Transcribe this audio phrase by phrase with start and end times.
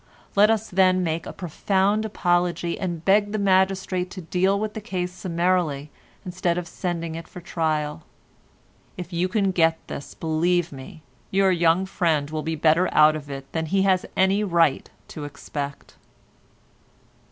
[0.35, 4.81] Let us then make a profound apology and beg the magistrate to deal with the
[4.81, 5.91] case summarily
[6.25, 8.01] instead of sending it for trial.
[8.97, 13.29] If you can get this, believe me, your young friend will be better out of
[13.29, 15.97] it than he has any right to expect."